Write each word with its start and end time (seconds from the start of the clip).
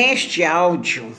Neste 0.00 0.44
áudio, 0.44 1.12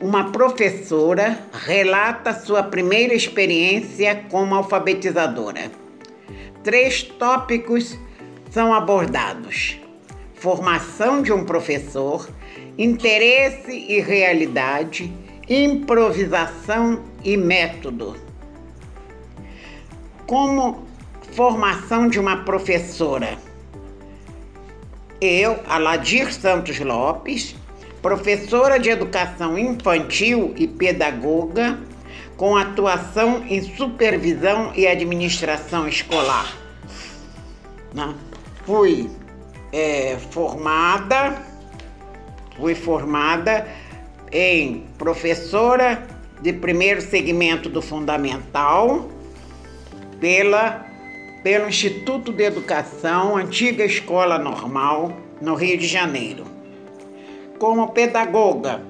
uma 0.00 0.32
professora 0.32 1.38
relata 1.52 2.32
sua 2.32 2.62
primeira 2.62 3.12
experiência 3.12 4.24
como 4.30 4.54
alfabetizadora. 4.54 5.70
Três 6.64 7.02
tópicos 7.02 7.98
são 8.50 8.72
abordados: 8.72 9.78
formação 10.32 11.20
de 11.20 11.34
um 11.34 11.44
professor, 11.44 12.26
interesse 12.78 13.70
e 13.70 14.00
realidade, 14.00 15.12
improvisação 15.46 17.04
e 17.22 17.36
método. 17.36 18.16
Como 20.26 20.82
formação 21.34 22.08
de 22.08 22.18
uma 22.18 22.38
professora. 22.38 23.36
Eu, 25.20 25.60
Aladir 25.68 26.32
Santos 26.32 26.80
Lopes, 26.80 27.54
professora 28.02 28.78
de 28.78 28.90
educação 28.90 29.56
infantil 29.56 30.52
e 30.56 30.66
pedagoga, 30.66 31.78
com 32.36 32.56
atuação 32.56 33.44
em 33.48 33.62
supervisão 33.62 34.72
e 34.74 34.86
administração 34.86 35.86
escolar. 35.86 36.52
Né? 37.94 38.12
Fui 38.66 39.08
é, 39.72 40.18
formada, 40.30 41.40
fui 42.56 42.74
formada 42.74 43.68
em 44.32 44.84
professora 44.98 46.04
de 46.40 46.52
primeiro 46.52 47.00
segmento 47.00 47.68
do 47.68 47.80
fundamental 47.80 49.08
pela 50.20 50.90
pelo 51.42 51.68
Instituto 51.68 52.32
de 52.32 52.44
Educação, 52.44 53.36
antiga 53.36 53.84
Escola 53.84 54.38
Normal, 54.38 55.12
no 55.40 55.56
Rio 55.56 55.76
de 55.76 55.88
Janeiro. 55.88 56.51
Como 57.62 57.92
pedagoga, 57.92 58.82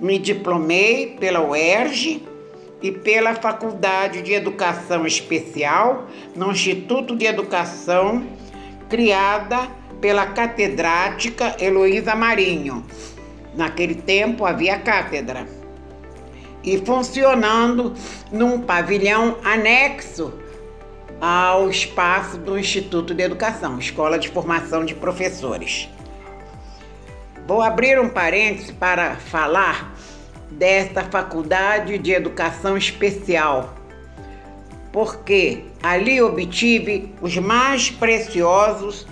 me 0.00 0.18
diplomei 0.18 1.14
pela 1.20 1.46
UERJ 1.46 2.26
e 2.80 2.90
pela 2.90 3.34
Faculdade 3.34 4.22
de 4.22 4.32
Educação 4.32 5.06
Especial, 5.06 6.06
no 6.34 6.50
Instituto 6.50 7.14
de 7.14 7.26
Educação, 7.26 8.26
criada 8.88 9.68
pela 10.00 10.24
catedrática 10.24 11.54
Heloísa 11.62 12.14
Marinho. 12.14 12.82
Naquele 13.54 13.94
tempo 13.94 14.46
havia 14.46 14.78
cátedra. 14.78 15.46
E 16.62 16.78
funcionando 16.78 17.92
num 18.32 18.58
pavilhão 18.58 19.36
anexo 19.44 20.32
ao 21.20 21.68
espaço 21.68 22.38
do 22.38 22.58
Instituto 22.58 23.12
de 23.12 23.22
Educação, 23.22 23.78
Escola 23.78 24.18
de 24.18 24.30
Formação 24.30 24.82
de 24.82 24.94
Professores. 24.94 25.90
Vou 27.46 27.60
abrir 27.60 28.00
um 28.00 28.08
parênteses 28.08 28.70
para 28.70 29.16
falar 29.16 29.94
desta 30.50 31.04
Faculdade 31.04 31.98
de 31.98 32.12
Educação 32.12 32.74
Especial, 32.74 33.74
porque 34.90 35.64
ali 35.82 36.22
obtive 36.22 37.12
os 37.20 37.36
mais 37.36 37.90
preciosos 37.90 39.06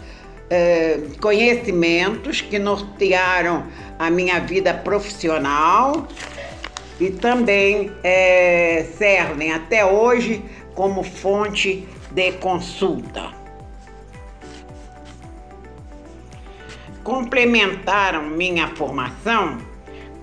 eh, 0.48 1.00
conhecimentos 1.20 2.40
que 2.40 2.58
nortearam 2.58 3.66
a 3.98 4.08
minha 4.10 4.40
vida 4.40 4.72
profissional 4.72 6.08
e 6.98 7.10
também 7.10 7.92
eh, 8.02 8.86
servem 8.96 9.52
até 9.52 9.84
hoje 9.84 10.42
como 10.74 11.02
fonte 11.02 11.86
de 12.10 12.32
consulta. 12.32 13.41
Complementaram 17.02 18.30
minha 18.30 18.68
formação 18.68 19.58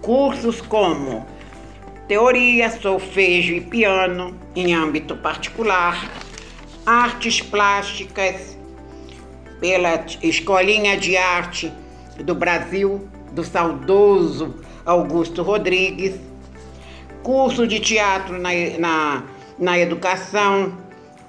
cursos 0.01 0.61
como 0.61 1.25
teoria, 2.07 2.71
solfejo 2.71 3.53
e 3.53 3.61
piano 3.61 4.33
em 4.55 4.73
âmbito 4.73 5.15
particular, 5.15 6.09
artes 6.85 7.41
plásticas 7.41 8.57
pela 9.59 10.05
Escolinha 10.23 10.97
de 10.97 11.17
Arte 11.17 11.71
do 12.23 12.33
Brasil, 12.33 13.07
do 13.31 13.43
saudoso 13.43 14.55
Augusto 14.85 15.43
Rodrigues, 15.43 16.15
curso 17.21 17.67
de 17.67 17.79
teatro 17.79 18.39
na, 18.39 18.49
na, 18.79 19.23
na 19.59 19.79
educação 19.79 20.77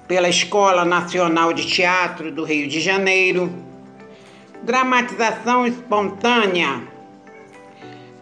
pela 0.07 0.29
Escola 0.29 0.83
Nacional 0.83 1.53
de 1.53 1.67
Teatro 1.67 2.31
do 2.31 2.43
Rio 2.43 2.67
de 2.67 2.79
Janeiro, 2.79 3.51
dramatização 4.63 5.65
espontânea. 5.65 6.81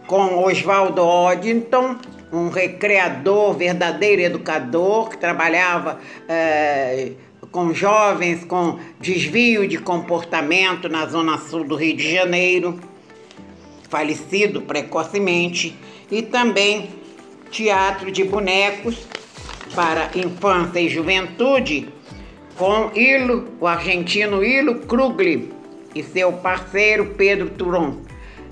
Com 0.06 0.42
Oswaldo 0.42 1.02
Oddington, 1.02 1.96
um 2.32 2.48
recreador, 2.48 3.54
verdadeiro 3.54 4.22
educador, 4.22 5.08
que 5.08 5.16
trabalhava 5.16 6.00
é, 6.28 7.12
com 7.52 7.72
jovens 7.72 8.44
com 8.44 8.78
desvio 9.00 9.68
de 9.68 9.78
comportamento 9.78 10.88
na 10.88 11.06
zona 11.06 11.38
sul 11.38 11.64
do 11.64 11.76
Rio 11.76 11.96
de 11.96 12.12
Janeiro, 12.12 12.80
falecido 13.88 14.62
precocemente, 14.62 15.76
e 16.10 16.22
também 16.22 16.90
teatro 17.50 18.10
de 18.10 18.24
bonecos 18.24 19.06
para 19.74 20.10
infância 20.16 20.80
e 20.80 20.88
juventude 20.88 21.88
com 22.56 22.90
Ilo, 22.94 23.48
o 23.60 23.66
argentino 23.66 24.44
Ilo 24.44 24.80
Krugli 24.80 25.59
e 25.94 26.02
seu 26.02 26.32
parceiro 26.32 27.14
Pedro 27.16 27.50
Turon. 27.50 27.98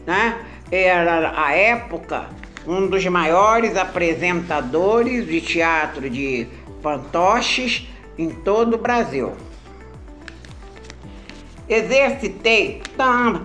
Né? 0.06 0.38
Era 0.71 1.32
a 1.41 1.53
época 1.53 2.28
um 2.66 2.87
dos 2.87 3.04
maiores 3.06 3.76
apresentadores 3.76 5.26
de 5.26 5.41
teatro 5.41 6.10
de 6.10 6.47
fantoches 6.82 7.88
em 8.19 8.31
todo 8.31 8.75
o 8.75 8.78
Brasil. 8.78 9.32
Exercitei 11.69 12.82
tá, 12.97 13.43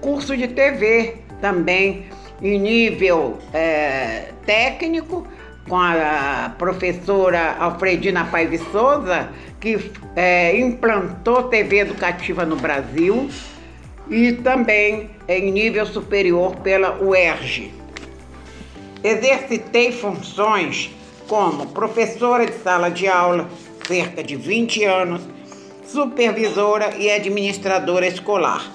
curso 0.00 0.36
de 0.36 0.48
TV 0.48 1.18
também 1.40 2.06
em 2.40 2.58
nível 2.58 3.38
é, 3.52 4.32
técnico 4.46 5.26
com 5.68 5.76
a 5.76 6.54
professora 6.58 7.56
Alfredina 7.58 8.24
Paiva 8.24 8.56
Souza, 8.72 9.28
que 9.60 9.90
é, 10.16 10.58
implantou 10.58 11.44
TV 11.44 11.80
educativa 11.80 12.44
no 12.44 12.56
Brasil, 12.56 13.28
e 14.10 14.32
também 14.32 15.10
em 15.28 15.52
nível 15.52 15.84
superior 15.84 16.56
pela 16.56 16.98
UERJ. 17.02 17.70
Exercitei 19.04 19.92
funções 19.92 20.90
como 21.28 21.66
professora 21.66 22.46
de 22.46 22.54
sala 22.54 22.88
de 22.90 23.06
aula, 23.06 23.48
cerca 23.86 24.24
de 24.24 24.34
20 24.34 24.84
anos, 24.84 25.22
supervisora 25.84 26.96
e 26.96 27.10
administradora 27.10 28.06
escolar, 28.06 28.72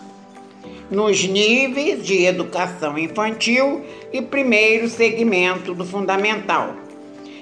nos 0.89 1.23
níveis 1.23 2.05
de 2.05 2.25
educação 2.25 2.97
infantil 2.97 3.83
e 4.11 4.21
primeiro 4.21 4.87
segmento 4.87 5.73
do 5.73 5.83
fundamental 5.83 6.82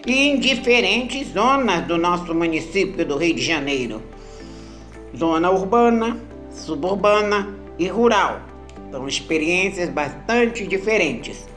e 0.06 0.29
em 0.29 0.39
diferentes 0.39 1.29
zonas 1.29 1.85
do 1.85 1.97
nosso 1.97 2.34
município 2.34 3.06
do 3.06 3.17
Rio 3.17 3.35
de 3.35 3.41
Janeiro. 3.41 4.01
Zona 5.16 5.51
urbana, 5.51 6.17
suburbana 6.50 7.56
e 7.78 7.88
rural. 7.88 8.41
São 8.91 9.07
experiências 9.07 9.90
bastante 9.90 10.66
diferentes. 10.66 11.47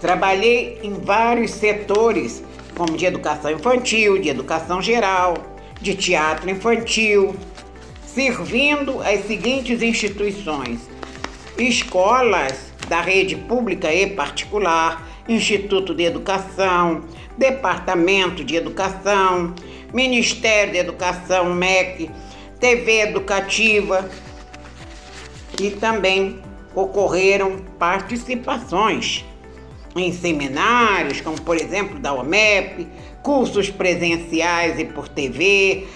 Trabalhei 0.00 0.80
em 0.82 0.92
vários 0.94 1.52
setores, 1.52 2.42
como 2.76 2.96
de 2.96 3.06
educação 3.06 3.50
infantil, 3.50 4.18
de 4.18 4.28
educação 4.28 4.82
geral, 4.82 5.34
de 5.80 5.94
teatro 5.94 6.50
infantil, 6.50 7.34
servindo 8.06 9.00
as 9.00 9.26
seguintes 9.26 9.82
instituições: 9.82 10.80
escolas 11.56 12.72
da 12.88 13.00
rede 13.00 13.36
pública 13.36 13.92
e 13.92 14.10
particular, 14.10 15.13
Instituto 15.28 15.94
de 15.94 16.04
Educação, 16.04 17.02
Departamento 17.36 18.44
de 18.44 18.56
Educação, 18.56 19.54
Ministério 19.92 20.72
de 20.72 20.78
Educação, 20.78 21.54
MEC, 21.54 22.10
TV 22.60 23.00
Educativa. 23.00 24.08
E 25.60 25.70
também 25.70 26.40
ocorreram 26.74 27.58
participações 27.78 29.24
em 29.96 30.12
seminários, 30.12 31.20
como 31.20 31.40
por 31.40 31.56
exemplo 31.56 31.98
da 31.98 32.12
OMEP, 32.12 32.88
cursos 33.22 33.70
presenciais 33.70 34.78
e 34.78 34.84
por 34.84 35.08
TV, 35.08 35.86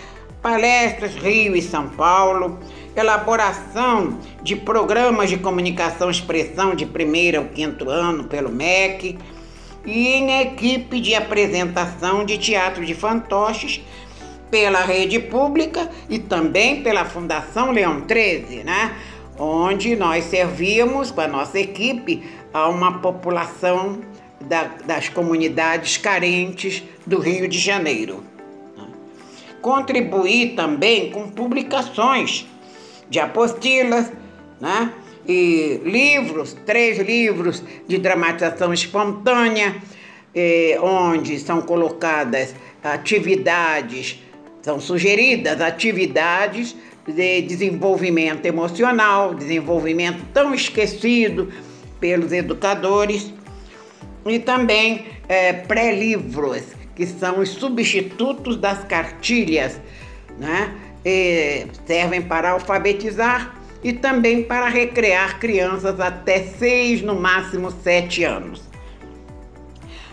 palestras 0.40 1.14
Rio 1.16 1.56
e 1.56 1.62
São 1.62 1.88
Paulo, 1.88 2.58
elaboração 2.98 4.18
de 4.42 4.56
programas 4.56 5.30
de 5.30 5.36
comunicação 5.36 6.10
expressão 6.10 6.74
de 6.74 6.84
primeiro 6.86 7.38
ao 7.38 7.44
quinto 7.46 7.88
ano 7.88 8.24
pelo 8.24 8.50
MEC 8.50 9.18
e 9.84 10.08
em 10.08 10.40
equipe 10.40 11.00
de 11.00 11.14
apresentação 11.14 12.24
de 12.24 12.36
teatro 12.38 12.84
de 12.84 12.94
fantoches 12.94 13.80
pela 14.50 14.80
rede 14.80 15.18
pública 15.18 15.90
e 16.08 16.18
também 16.18 16.82
pela 16.82 17.04
Fundação 17.04 17.70
Leão 17.70 18.00
13, 18.02 18.64
né? 18.64 18.96
onde 19.38 19.94
nós 19.94 20.24
servíamos 20.24 21.10
com 21.10 21.20
a 21.20 21.28
nossa 21.28 21.58
equipe 21.58 22.22
a 22.52 22.68
uma 22.68 22.98
população 22.98 24.00
da, 24.40 24.64
das 24.84 25.08
comunidades 25.08 25.96
carentes 25.96 26.82
do 27.06 27.18
Rio 27.18 27.46
de 27.46 27.58
Janeiro. 27.58 28.24
Contribuí 29.60 30.54
também 30.54 31.10
com 31.10 31.30
publicações 31.30 32.46
de 33.10 33.19
apostilas, 33.19 34.10
né? 34.60 34.93
e 35.28 35.81
livros, 35.84 36.56
três 36.64 36.99
livros 36.99 37.62
de 37.87 37.99
dramatização 37.99 38.72
espontânea, 38.72 39.76
eh, 40.34 40.78
onde 40.81 41.38
são 41.38 41.60
colocadas 41.60 42.55
atividades, 42.82 44.22
são 44.62 44.81
sugeridas 44.81 45.60
atividades 45.60 46.75
de 47.06 47.43
desenvolvimento 47.43 48.46
emocional, 48.46 49.34
desenvolvimento 49.34 50.25
tão 50.32 50.55
esquecido 50.55 51.52
pelos 52.00 52.32
educadores, 52.32 53.32
e 54.26 54.38
também 54.38 55.06
eh, 55.28 55.52
pré-livros, 55.52 56.62
que 56.94 57.06
são 57.06 57.40
os 57.40 57.50
substitutos 57.50 58.56
das 58.56 58.84
cartilhas, 58.84 59.81
né? 60.38 60.75
E 61.04 61.66
servem 61.86 62.22
para 62.22 62.50
alfabetizar 62.50 63.54
e 63.82 63.92
também 63.92 64.42
para 64.42 64.68
recrear 64.68 65.38
crianças 65.38 66.00
até 66.00 66.42
seis, 66.42 67.02
no 67.02 67.14
máximo 67.14 67.70
sete 67.70 68.24
anos. 68.24 68.66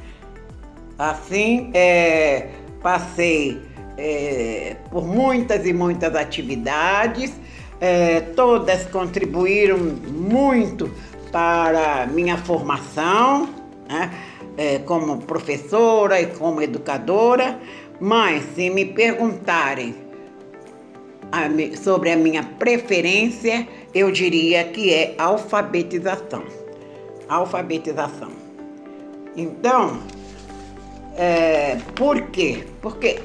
Assim, 0.97 1.69
é, 1.73 2.49
passei 2.81 3.61
é, 3.97 4.75
por 4.89 5.07
muitas 5.07 5.65
e 5.65 5.71
muitas 5.71 6.13
atividades, 6.15 7.33
é, 7.79 8.21
todas 8.35 8.85
contribuíram 8.87 9.77
muito 9.77 10.91
para 11.31 12.07
minha 12.07 12.37
formação 12.37 13.49
né, 13.87 14.11
é, 14.57 14.79
como 14.79 15.19
professora 15.19 16.19
e 16.19 16.27
como 16.27 16.61
educadora, 16.61 17.59
mas 17.99 18.43
se 18.55 18.69
me 18.69 18.85
perguntarem 18.85 19.95
a, 21.31 21.47
sobre 21.77 22.11
a 22.11 22.15
minha 22.15 22.43
preferência, 22.43 23.67
eu 23.93 24.11
diria 24.11 24.63
que 24.65 24.93
é 24.93 25.15
alfabetização. 25.17 26.43
Alfabetização. 27.27 28.31
Então, 29.35 30.01
é, 31.15 31.77
por 31.95 32.21
quê? 32.29 32.65
Porque 32.81 33.19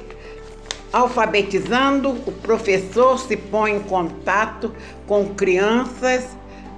alfabetizando, 0.94 2.10
o 2.10 2.30
professor 2.30 3.18
se 3.18 3.36
põe 3.36 3.72
em 3.72 3.80
contato 3.80 4.72
com 5.08 5.26
crianças 5.34 6.24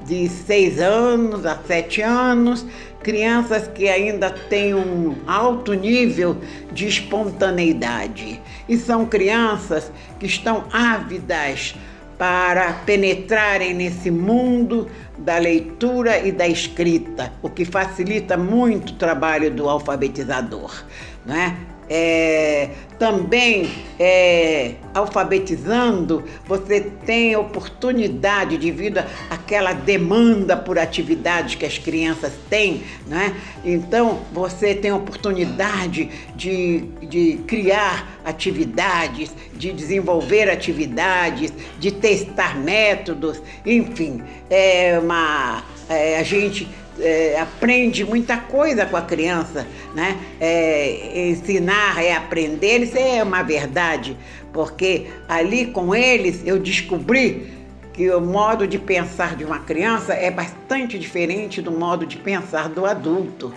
de 0.07 0.27
seis 0.27 0.81
anos 0.81 1.45
a 1.45 1.59
sete 1.67 2.01
anos, 2.01 2.65
crianças 3.03 3.69
que 3.69 3.87
ainda 3.87 4.31
têm 4.31 4.75
um 4.75 5.15
alto 5.27 5.75
nível 5.75 6.39
de 6.73 6.87
espontaneidade. 6.87 8.41
E 8.67 8.79
são 8.79 9.05
crianças 9.05 9.93
que 10.19 10.25
estão 10.25 10.65
ávidas 10.73 11.75
para 12.17 12.73
penetrarem 12.73 13.75
nesse 13.75 14.11
mundo 14.11 14.89
da 15.19 15.37
leitura 15.37 16.27
e 16.27 16.33
da 16.33 16.49
escrita, 16.49 17.35
o 17.43 17.51
que 17.51 17.67
facilita 17.67 18.35
muito 18.35 18.95
o 18.95 18.97
trabalho 18.97 19.51
do 19.51 19.69
alfabetizador. 19.69 20.85
Né? 21.27 21.55
É, 21.89 22.71
também 22.99 23.71
é, 23.99 24.75
alfabetizando, 24.95 26.25
você 26.47 26.81
tem 26.81 27.37
oportunidade, 27.37 28.59
devido 28.59 28.99
àquela 29.31 29.73
demanda 29.73 30.57
por 30.57 30.79
atividades 30.79 31.55
que 31.55 31.65
as 31.65 31.79
crianças 31.79 32.33
têm, 32.49 32.83
né? 33.07 33.37
então 33.65 34.21
você 34.33 34.75
tem 34.75 34.93
oportunidade 34.93 36.11
de, 36.35 36.81
de 37.03 37.41
criar 37.47 38.19
atividades, 38.25 39.35
de 39.55 39.73
desenvolver 39.73 40.51
atividades, 40.51 41.53
de 41.79 41.91
testar 41.91 42.59
métodos, 42.59 43.41
enfim, 43.65 44.23
é 44.51 44.99
uma, 44.99 45.63
é, 45.89 46.19
a 46.19 46.23
gente 46.23 46.67
é, 47.01 47.39
aprende 47.41 48.05
muita 48.05 48.37
coisa 48.37 48.87
com 48.87 48.97
a 48.97 49.03
criança, 49.03 49.67
né? 49.95 50.19
É, 50.41 51.29
ensinar 51.29 52.03
é 52.03 52.15
aprender, 52.15 52.83
isso 52.83 52.97
é 52.99 53.23
uma 53.23 53.43
verdade, 53.43 54.17
porque 54.53 55.07
ali 55.29 55.67
com 55.67 55.95
eles 55.95 56.43
eu 56.45 56.59
descobri 56.59 57.55
que 57.93 58.11
o 58.11 58.21
modo 58.21 58.67
de 58.67 58.79
pensar 58.79 59.35
de 59.37 59.45
uma 59.45 59.61
criança 59.61 60.13
é 60.13 60.31
bastante 60.31 60.99
diferente 60.99 61.63
do 61.63 61.73
modo 61.73 62.05
de 62.05 62.19
pensar 62.19 62.69
do 62.69 62.85
adulto. 62.85 63.53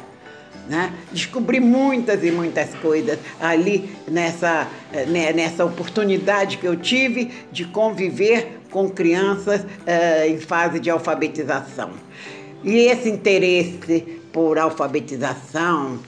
Né? 0.70 0.94
Descobri 1.12 1.60
muitas 1.60 2.24
e 2.24 2.32
muitas 2.32 2.74
coisas 2.76 3.18
ali 3.42 3.90
nessa, 4.08 4.68
né, 5.08 5.34
nessa 5.34 5.66
oportunidade 5.66 6.58
que 6.58 6.66
eu 6.66 6.76
tive 6.76 7.32
de 7.52 7.66
conviver 7.66 8.60
com 8.70 8.88
crianças 8.88 9.62
uh, 9.62 10.28
em 10.28 10.38
fase 10.38 10.80
de 10.80 10.90
alfabetização. 10.90 11.90
E 12.64 12.78
esse 12.78 13.10
interesse 13.10 14.20
por 14.32 14.58
alfabetização 14.58 16.00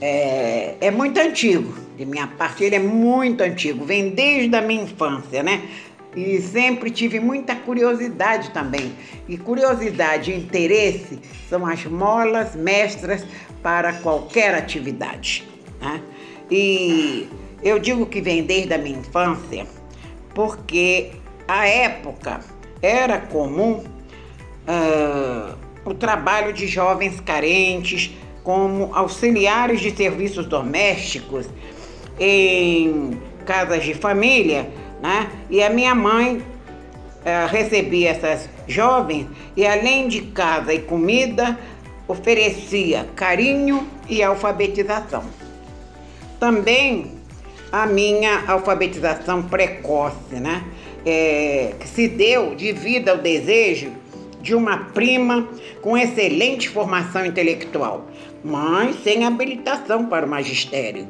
é, 0.00 0.76
é, 0.80 0.90
muito 0.90 1.18
antigo. 1.20 1.74
De 1.96 2.04
minha 2.06 2.26
parte, 2.26 2.64
ele 2.64 2.76
é 2.76 2.78
muito 2.78 3.42
antigo, 3.42 3.84
vem 3.84 4.10
desde 4.10 4.56
a 4.56 4.62
minha 4.62 4.84
infância, 4.84 5.42
né? 5.42 5.68
E 6.16 6.40
sempre 6.40 6.90
tive 6.90 7.20
muita 7.20 7.54
curiosidade 7.54 8.50
também. 8.50 8.92
E 9.28 9.36
curiosidade 9.36 10.32
e 10.32 10.36
interesse 10.36 11.20
são 11.48 11.64
as 11.66 11.84
molas 11.84 12.56
mestras 12.56 13.24
para 13.62 13.92
qualquer 13.92 14.54
atividade. 14.54 15.46
Né? 15.80 16.02
E 16.50 17.28
eu 17.62 17.78
digo 17.78 18.06
que 18.06 18.20
vem 18.20 18.42
desde 18.42 18.74
a 18.74 18.78
minha 18.78 18.98
infância 18.98 19.66
porque 20.34 21.12
a 21.46 21.66
época 21.66 22.40
era 22.82 23.20
comum. 23.20 23.84
Uh, 24.66 25.59
o 25.84 25.94
trabalho 25.94 26.52
de 26.52 26.66
jovens 26.66 27.20
carentes 27.20 28.10
como 28.42 28.94
auxiliares 28.94 29.80
de 29.80 29.90
serviços 29.90 30.46
domésticos 30.46 31.46
em 32.18 33.18
casas 33.46 33.84
de 33.84 33.94
família, 33.94 34.68
né? 35.02 35.30
E 35.48 35.62
a 35.62 35.70
minha 35.70 35.94
mãe 35.94 36.42
eh, 37.24 37.46
recebia 37.50 38.10
essas 38.10 38.48
jovens 38.66 39.26
e 39.56 39.66
além 39.66 40.08
de 40.08 40.22
casa 40.22 40.72
e 40.72 40.80
comida, 40.80 41.58
oferecia 42.06 43.06
carinho 43.14 43.86
e 44.08 44.22
alfabetização. 44.22 45.24
Também 46.38 47.12
a 47.70 47.86
minha 47.86 48.44
alfabetização 48.46 49.42
precoce, 49.42 50.34
né? 50.34 50.64
É, 51.04 51.72
que 51.80 51.88
se 51.88 52.08
deu 52.08 52.54
devido 52.54 53.08
ao 53.08 53.16
desejo 53.16 53.90
de 54.40 54.54
uma 54.54 54.76
prima 54.92 55.48
com 55.80 55.96
excelente 55.96 56.68
formação 56.68 57.24
intelectual, 57.24 58.06
mas 58.44 58.96
sem 59.02 59.24
habilitação 59.24 60.06
para 60.06 60.26
o 60.26 60.28
magistério. 60.28 61.06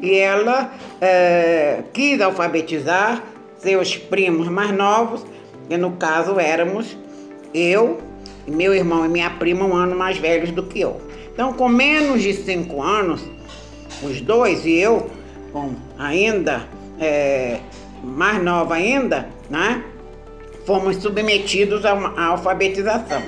E 0.00 0.14
ela 0.14 0.72
é, 1.00 1.84
quis 1.92 2.20
alfabetizar 2.20 3.22
seus 3.58 3.96
primos 3.96 4.48
mais 4.48 4.72
novos, 4.72 5.24
que 5.68 5.76
no 5.76 5.92
caso 5.92 6.38
éramos 6.40 6.96
eu, 7.54 8.00
meu 8.46 8.74
irmão 8.74 9.04
e 9.04 9.08
minha 9.08 9.30
prima, 9.30 9.64
um 9.64 9.74
ano 9.74 9.94
mais 9.94 10.18
velhos 10.18 10.50
do 10.50 10.64
que 10.64 10.80
eu. 10.80 11.00
Então, 11.32 11.52
com 11.52 11.68
menos 11.68 12.22
de 12.22 12.34
cinco 12.34 12.82
anos, 12.82 13.22
os 14.02 14.20
dois 14.20 14.66
e 14.66 14.74
eu, 14.74 15.08
com 15.52 15.74
ainda 15.98 16.66
é, 16.98 17.60
mais 18.02 18.42
nova 18.42 18.74
ainda, 18.74 19.28
né? 19.48 19.84
Fomos 20.66 20.96
submetidos 20.96 21.84
a 21.84 21.94
uma 21.94 22.20
alfabetização. 22.20 23.22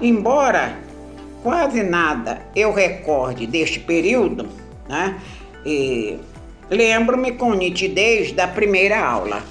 Embora 0.00 0.76
quase 1.42 1.82
nada 1.82 2.42
eu 2.54 2.72
recorde 2.72 3.46
deste 3.46 3.80
período, 3.80 4.48
né, 4.88 5.20
lembro-me 6.70 7.32
com 7.32 7.52
nitidez 7.54 8.32
da 8.32 8.46
primeira 8.46 8.98
aula. 8.98 9.42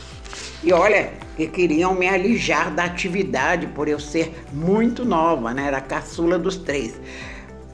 E 0.64 0.72
olha, 0.72 1.12
que 1.36 1.48
queriam 1.48 1.96
me 1.96 2.08
alijar 2.08 2.74
da 2.74 2.84
atividade 2.84 3.68
por 3.68 3.88
eu 3.88 4.00
ser 4.00 4.46
muito 4.54 5.04
nova, 5.04 5.54
né? 5.54 5.68
Era 5.68 5.78
a 5.78 5.82
caçula 5.82 6.38
dos 6.38 6.58
três. 6.58 7.00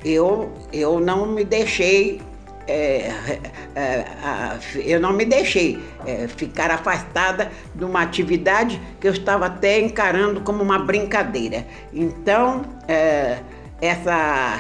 Eu, 0.06 0.54
eu 0.72 1.00
não 1.00 1.26
me 1.26 1.44
deixei 1.44 2.22
é, 2.68 3.12
é, 3.76 4.06
eu 4.76 5.00
não 5.00 5.14
me 5.14 5.26
deixei 5.26 5.80
é, 6.06 6.28
ficar 6.28 6.70
afastada 6.70 7.52
de 7.74 7.84
uma 7.84 8.02
atividade 8.02 8.80
que 9.00 9.08
eu 9.08 9.14
estava 9.14 9.46
até 9.46 9.80
encarando 9.80 10.42
como 10.42 10.62
uma 10.62 10.78
brincadeira. 10.78 11.66
Então, 11.94 12.66
é, 12.88 13.40
essa, 13.82 14.60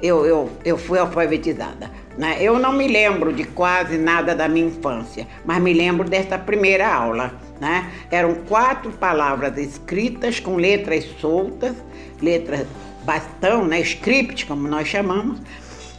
eu, 0.00 0.24
eu, 0.24 0.50
eu 0.64 0.78
fui 0.78 0.98
alfabetizada. 0.98 1.90
Né? 2.16 2.36
Eu 2.40 2.58
não 2.58 2.72
me 2.72 2.88
lembro 2.88 3.32
de 3.32 3.44
quase 3.44 3.96
nada 3.96 4.34
da 4.34 4.48
minha 4.48 4.66
infância, 4.66 5.26
mas 5.44 5.62
me 5.62 5.72
lembro 5.72 6.08
desta 6.08 6.38
primeira 6.38 6.92
aula. 6.92 7.32
Né? 7.60 7.90
Eram 8.10 8.34
quatro 8.46 8.90
palavras 8.92 9.56
escritas 9.56 10.38
com 10.38 10.56
letras 10.56 11.04
soltas, 11.20 11.74
letras 12.20 12.66
bastão, 13.04 13.66
né? 13.66 13.80
script, 13.80 14.46
como 14.46 14.68
nós 14.68 14.86
chamamos, 14.86 15.40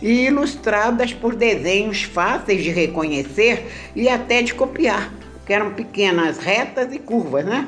e 0.01 0.25
ilustradas 0.27 1.13
por 1.13 1.35
desenhos 1.35 2.03
fáceis 2.03 2.63
de 2.63 2.69
reconhecer 2.69 3.65
e 3.95 4.07
até 4.07 4.41
de 4.41 4.53
copiar, 4.53 5.11
que 5.45 5.53
eram 5.53 5.73
pequenas 5.73 6.37
retas 6.37 6.93
e 6.93 6.99
curvas, 6.99 7.45
né? 7.45 7.67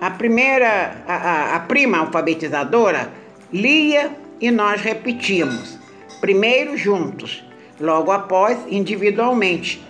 A 0.00 0.10
primeira, 0.10 1.02
a, 1.06 1.14
a, 1.14 1.56
a 1.56 1.60
prima 1.60 1.98
alfabetizadora 1.98 3.10
lia 3.52 4.10
e 4.40 4.50
nós 4.50 4.80
repetimos. 4.80 5.78
Primeiro 6.20 6.76
juntos, 6.76 7.44
logo 7.80 8.10
após 8.10 8.58
individualmente. 8.68 9.82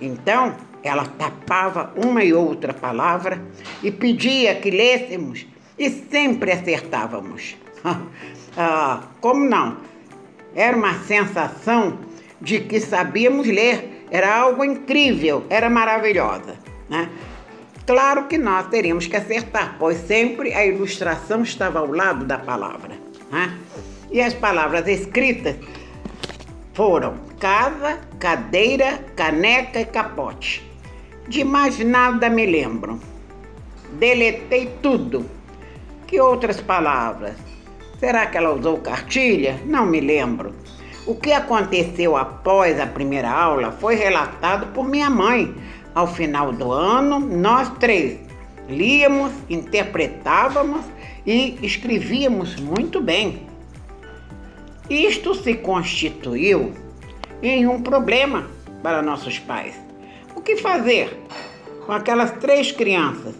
Então, 0.00 0.54
ela 0.82 1.04
tapava 1.04 1.92
uma 1.96 2.22
e 2.22 2.32
outra 2.32 2.72
palavra 2.72 3.40
e 3.82 3.90
pedia 3.90 4.54
que 4.54 4.70
lêssemos 4.70 5.46
e 5.78 5.90
sempre 5.90 6.52
acertávamos. 6.52 7.56
ah, 8.56 9.02
como 9.20 9.44
não? 9.44 9.78
Era 10.54 10.76
uma 10.76 10.94
sensação 11.00 11.98
de 12.40 12.60
que 12.60 12.80
sabíamos 12.80 13.46
ler, 13.46 14.06
era 14.10 14.34
algo 14.34 14.64
incrível, 14.64 15.44
era 15.50 15.68
maravilhosa. 15.68 16.56
Né? 16.88 17.08
Claro 17.86 18.26
que 18.26 18.38
nós 18.38 18.66
teríamos 18.68 19.06
que 19.06 19.16
acertar, 19.16 19.76
pois 19.78 19.98
sempre 20.06 20.52
a 20.54 20.64
ilustração 20.64 21.42
estava 21.42 21.78
ao 21.78 21.90
lado 21.90 22.24
da 22.24 22.38
palavra. 22.38 22.96
Né? 23.30 23.58
E 24.10 24.20
as 24.20 24.34
palavras 24.34 24.86
escritas 24.86 25.56
foram 26.74 27.16
casa, 27.40 27.98
cadeira, 28.18 28.98
caneca 29.16 29.80
e 29.80 29.84
capote. 29.84 30.64
De 31.26 31.44
mais 31.44 31.78
nada 31.78 32.30
me 32.30 32.46
lembro. 32.46 33.00
Deletei 33.92 34.72
tudo. 34.80 35.28
Que 36.06 36.20
outras 36.20 36.60
palavras? 36.60 37.47
Será 37.98 38.26
que 38.26 38.38
ela 38.38 38.54
usou 38.54 38.78
cartilha? 38.78 39.60
Não 39.64 39.84
me 39.84 40.00
lembro. 40.00 40.54
O 41.04 41.14
que 41.14 41.32
aconteceu 41.32 42.16
após 42.16 42.78
a 42.78 42.86
primeira 42.86 43.30
aula 43.30 43.72
foi 43.72 43.96
relatado 43.96 44.72
por 44.72 44.86
minha 44.86 45.10
mãe 45.10 45.54
ao 45.94 46.06
final 46.06 46.52
do 46.52 46.70
ano, 46.70 47.18
nós 47.18 47.68
três 47.80 48.20
líamos, 48.68 49.32
interpretávamos 49.48 50.84
e 51.26 51.58
escrevíamos 51.62 52.56
muito 52.56 53.00
bem. 53.00 53.48
Isto 54.88 55.34
se 55.34 55.54
constituiu 55.54 56.72
em 57.42 57.66
um 57.66 57.82
problema 57.82 58.46
para 58.82 59.02
nossos 59.02 59.38
pais. 59.38 59.74
O 60.36 60.40
que 60.40 60.56
fazer 60.56 61.18
com 61.84 61.92
aquelas 61.92 62.30
três 62.32 62.70
crianças? 62.70 63.34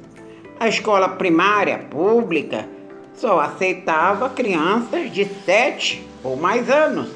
A 0.59 0.69
escola 0.69 1.11
primária 1.11 1.79
pública 1.79 2.67
só 3.21 3.41
aceitava 3.41 4.31
crianças 4.31 5.11
de 5.13 5.25
sete 5.45 6.07
ou 6.23 6.37
mais 6.37 6.71
anos. 6.71 7.09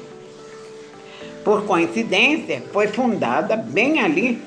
Por 1.43 1.65
coincidência, 1.65 2.61
foi 2.71 2.87
fundada 2.87 3.55
bem 3.55 4.01
ali 4.01 4.41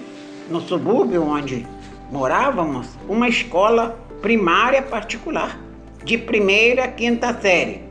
no 0.51 0.61
subúrbio 0.61 1.23
onde 1.23 1.67
morávamos, 2.11 2.87
uma 3.09 3.29
escola 3.29 3.99
primária 4.21 4.83
particular, 4.83 5.59
de 6.05 6.17
primeira 6.17 6.85
a 6.85 6.89
quinta 6.89 7.35
série. 7.41 7.83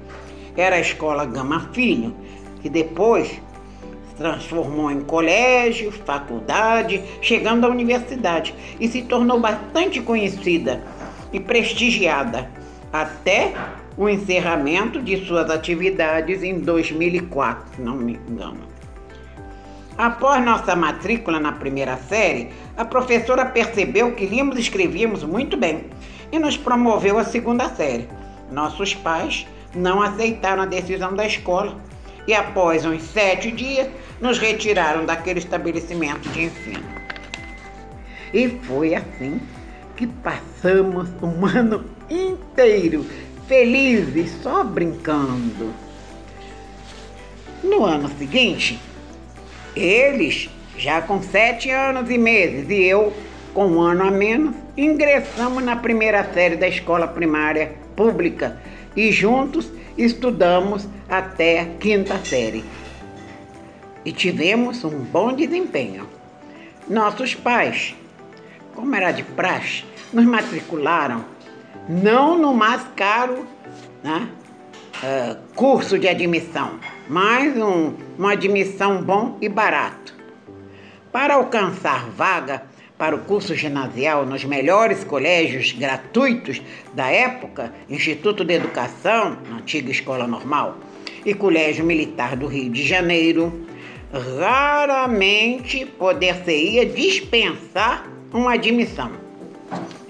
Era 0.56 0.78
a 0.78 0.82
escola 0.82 1.26
Gama 1.26 1.70
Filho, 1.74 2.16
que 2.62 2.70
depois 2.70 3.28
se 3.28 4.16
transformou 4.16 4.90
em 4.90 5.02
colégio, 5.02 5.92
faculdade, 5.92 7.04
chegando 7.22 7.66
à 7.66 7.70
universidade 7.70 8.56
e 8.80 8.88
se 8.88 9.02
tornou 9.02 9.40
bastante 9.40 10.02
conhecida 10.02 10.84
e 11.34 11.40
prestigiada 11.40 12.50
até 12.92 13.54
o 13.98 14.10
encerramento 14.10 15.02
de 15.02 15.26
suas 15.26 15.50
atividades 15.50 16.44
em 16.44 16.60
2004, 16.60 17.84
não 17.84 17.96
me 17.96 18.20
engano. 18.28 18.76
Após 19.98 20.44
nossa 20.44 20.76
matrícula 20.76 21.40
na 21.40 21.54
primeira 21.54 21.96
série, 21.96 22.50
a 22.76 22.84
professora 22.84 23.46
percebeu 23.46 24.14
que 24.14 24.26
líamos 24.26 24.58
e 24.58 24.62
escrevíamos 24.62 25.24
muito 25.24 25.56
bem 25.56 25.86
e 26.32 26.38
nos 26.38 26.58
promoveu 26.58 27.18
à 27.18 27.24
segunda 27.24 27.70
série. 27.70 28.10
Nossos 28.52 28.94
pais 28.94 29.48
não 29.74 30.02
aceitaram 30.02 30.64
a 30.64 30.66
decisão 30.66 31.16
da 31.16 31.26
escola 31.26 31.78
e, 32.28 32.34
após 32.34 32.86
uns 32.86 33.04
sete 33.04 33.52
dias, 33.52 33.88
nos 34.20 34.38
retiraram 34.38 35.06
daquele 35.06 35.40
estabelecimento 35.40 36.28
de 36.30 36.44
ensino. 36.44 36.84
E 38.34 38.50
foi 38.50 38.96
assim 38.96 39.40
que 39.96 40.08
passamos 40.08 41.08
um 41.22 41.46
ano 41.46 41.86
inteiro 42.10 43.06
felizes, 43.48 44.32
só 44.42 44.64
brincando. 44.64 45.74
No 47.64 47.84
ano 47.84 48.10
seguinte, 48.18 48.80
eles, 49.76 50.50
já 50.78 51.02
com 51.02 51.22
sete 51.22 51.70
anos 51.70 52.10
e 52.10 52.18
meses, 52.18 52.70
e 52.70 52.84
eu, 52.84 53.14
com 53.54 53.68
um 53.68 53.82
ano 53.82 54.04
a 54.04 54.12
menos, 54.12 54.56
ingressamos 54.78 55.64
na 55.64 55.76
primeira 55.76 56.24
série 56.34 56.56
da 56.56 56.68
escola 56.68 57.08
primária 57.08 57.74
pública 57.96 58.60
e 58.96 59.12
juntos 59.12 59.72
estudamos 59.98 60.88
até 61.10 61.62
a 61.62 61.66
quinta 61.66 62.18
série. 62.24 62.64
E 64.04 64.12
tivemos 64.12 64.84
um 64.84 65.00
bom 65.00 65.34
desempenho. 65.34 66.08
Nossos 66.88 67.34
pais, 67.34 67.96
como 68.76 68.94
era 68.94 69.12
de 69.12 69.24
praxe, 69.24 69.84
nos 70.14 70.26
matricularam 70.26 71.26
não 71.88 72.38
no 72.38 72.54
mais 72.54 72.82
caro 72.96 73.46
né, 74.04 74.30
uh, 75.04 75.38
curso 75.56 76.00
de 76.00 76.08
admissão, 76.08 76.80
mais 77.08 77.56
um, 77.58 77.94
uma 78.18 78.32
admissão 78.32 79.02
bom 79.02 79.38
e 79.42 79.48
barato. 79.48 80.16
Para 81.12 81.36
alcançar 81.36 82.10
vaga 82.10 82.64
para 82.98 83.16
o 83.16 83.20
curso 83.20 83.54
ginasial 83.56 84.26
nos 84.26 84.44
melhores 84.46 85.04
colégios 85.04 85.72
gratuitos 85.74 86.62
da 86.94 87.08
época, 87.08 87.74
Instituto 87.90 88.44
de 88.44 88.54
Educação, 88.54 89.38
antiga 89.54 89.92
Escola 89.92 90.28
Normal, 90.28 90.78
e 91.26 91.34
Colégio 91.34 91.84
Militar 91.86 92.36
do 92.36 92.48
Rio 92.48 92.70
de 92.70 92.84
Janeiro, 92.84 93.66
raramente 94.40 95.86
poder-se-ia 95.86 96.86
dispensar 96.86 98.08
uma 98.32 98.54
admissão. 98.54 99.12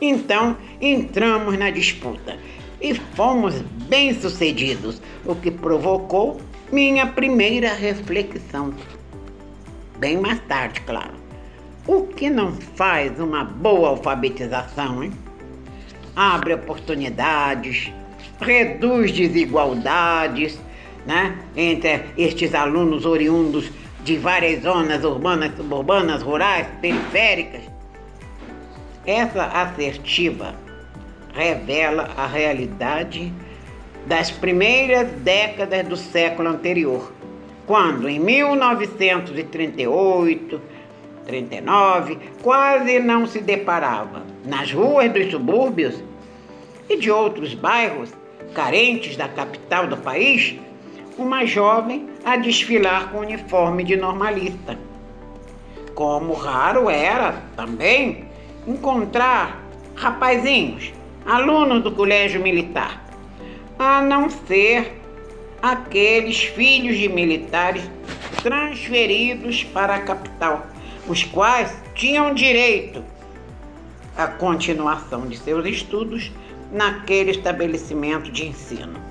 Então, 0.02 0.58
entramos 0.82 1.58
na 1.58 1.70
disputa 1.70 2.38
e 2.82 2.94
fomos 2.94 3.56
bem-sucedidos, 3.88 5.02
o 5.26 5.36
que 5.36 5.50
provocou 5.50 6.40
minha 6.72 7.08
primeira 7.08 7.74
reflexão. 7.74 8.74
Bem 9.98 10.18
mais 10.18 10.40
tarde, 10.42 10.82
claro. 10.82 11.14
O 11.88 12.04
que 12.04 12.30
não 12.30 12.52
faz 12.52 13.20
uma 13.20 13.44
boa 13.44 13.90
alfabetização, 13.90 15.04
hein? 15.04 15.12
Abre 16.16 16.54
oportunidades, 16.54 17.92
reduz 18.42 19.12
desigualdades 19.12 20.60
né, 21.06 21.38
entre 21.56 22.06
estes 22.18 22.54
alunos 22.54 23.06
oriundos 23.06 23.70
de 24.04 24.18
várias 24.18 24.64
zonas 24.64 25.04
urbanas, 25.04 25.56
suburbanas, 25.56 26.22
rurais, 26.22 26.68
periféricas. 26.82 27.62
Essa 29.06 29.46
assertiva 29.46 30.56
revela 31.36 32.10
a 32.16 32.26
realidade 32.26 33.34
das 34.06 34.32
primeiras 34.32 35.12
décadas 35.12 35.86
do 35.86 35.98
século 35.98 36.48
anterior, 36.48 37.12
quando 37.68 38.08
em 38.08 38.18
1938, 38.20 40.62
39, 41.26 42.18
quase 42.42 43.00
não 43.00 43.28
se 43.28 43.42
deparava 43.42 44.24
nas 44.46 44.72
ruas 44.72 45.12
dos 45.12 45.30
subúrbios 45.32 46.02
e 46.88 46.96
de 46.98 47.12
outros 47.12 47.54
bairros 47.54 48.14
carentes 48.54 49.18
da 49.18 49.28
capital 49.28 49.88
do 49.88 49.98
país 49.98 50.58
uma 51.18 51.46
jovem 51.46 52.08
a 52.24 52.38
desfilar 52.38 53.12
com 53.12 53.20
uniforme 53.20 53.84
de 53.84 53.98
normalista. 53.98 54.80
Como 55.96 56.34
raro 56.34 56.90
era 56.90 57.42
também 57.56 58.26
encontrar 58.68 59.64
rapazinhos 59.96 60.94
alunos 61.26 61.82
do 61.84 61.92
colégio 61.92 62.42
militar, 62.42 63.04
a 63.80 64.02
não 64.02 64.30
ser 64.30 65.02
aqueles 65.62 66.44
filhos 66.44 66.98
de 66.98 67.10
militares 67.10 67.90
transferidos 68.44 69.64
para 69.64 69.96
a 69.96 70.02
capital, 70.02 70.68
os 71.08 71.24
quais 71.24 71.76
tinham 71.96 72.34
direito 72.34 73.04
à 74.16 74.28
continuação 74.28 75.28
de 75.28 75.38
seus 75.38 75.66
estudos 75.66 76.32
naquele 76.72 77.32
estabelecimento 77.32 78.32
de 78.32 78.48
ensino. 78.48 79.05